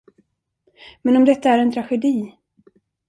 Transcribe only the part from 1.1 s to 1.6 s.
om detta är